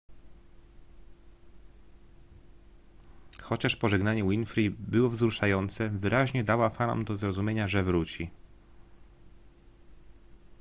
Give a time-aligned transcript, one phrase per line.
[3.41, 8.29] chociaż pożegnanie winfrey było wzruszające wyraźnie dała fanom do zrozumienia że wróci